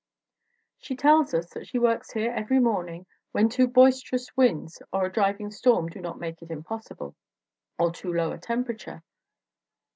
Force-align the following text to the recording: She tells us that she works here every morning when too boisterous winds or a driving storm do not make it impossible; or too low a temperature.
She 0.79 0.95
tells 0.95 1.31
us 1.35 1.51
that 1.51 1.67
she 1.67 1.77
works 1.77 2.13
here 2.13 2.31
every 2.31 2.57
morning 2.57 3.05
when 3.33 3.49
too 3.49 3.67
boisterous 3.67 4.35
winds 4.35 4.81
or 4.91 5.05
a 5.05 5.11
driving 5.11 5.51
storm 5.51 5.89
do 5.89 6.01
not 6.01 6.17
make 6.19 6.41
it 6.41 6.49
impossible; 6.49 7.15
or 7.77 7.91
too 7.91 8.11
low 8.11 8.31
a 8.31 8.39
temperature. 8.39 9.03